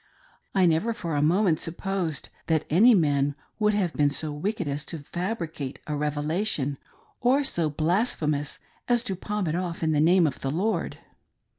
I 0.55 0.65
never 0.65 0.95
for 0.95 1.13
a 1.13 1.21
moment 1.21 1.59
supposed 1.59 2.29
that 2.47 2.65
any 2.71 2.95
man 2.95 3.35
would 3.59 3.75
have 3.75 3.93
been 3.93 4.09
so 4.09 4.31
wicked 4.31 4.67
as 4.67 4.83
to 4.85 4.97
fabricate 4.97 5.77
a" 5.85 5.95
Reve 5.95 6.15
lation," 6.15 6.77
or 7.19 7.43
so 7.43 7.69
blasphemous 7.69 8.57
as 8.87 9.03
to 9.03 9.15
palm 9.15 9.45
it 9.45 9.53
off 9.53 9.83
in 9.83 9.91
the 9.91 10.01
name 10.01 10.25
of 10.25 10.39
the 10.39 10.49
Lord. 10.49 10.97